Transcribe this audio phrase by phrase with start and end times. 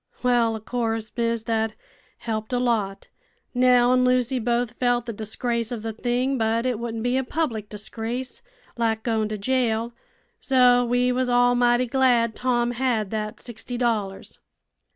[0.23, 1.75] Well o' course, miss, that
[2.17, 3.09] helped a lot.
[3.53, 7.23] Nell an' Lucy both felt the disgrace of the thing, but it wouldn't be a
[7.23, 8.41] public disgrace,
[8.77, 9.93] like goin' to jail;
[10.39, 14.39] so we was all mighty glad Tom had that sixty dollars."